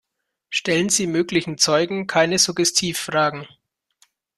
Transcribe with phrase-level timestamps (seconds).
[0.49, 3.47] Stellen Sie möglichen Zeugen keine Suggestivfragen.